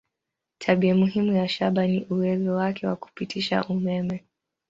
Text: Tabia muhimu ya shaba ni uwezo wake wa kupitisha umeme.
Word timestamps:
Tabia 0.57 0.95
muhimu 0.95 1.33
ya 1.35 1.47
shaba 1.47 1.87
ni 1.87 2.03
uwezo 2.09 2.55
wake 2.55 2.87
wa 2.87 2.95
kupitisha 2.95 3.63
umeme. 3.63 4.23